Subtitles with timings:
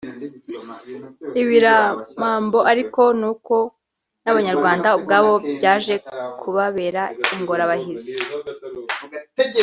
[1.41, 3.55] ibiramambo ariko nuko
[4.23, 5.93] n’Abanyarwanda ubwabo byaje
[6.39, 7.01] kubabera
[7.35, 8.11] ingorabahizi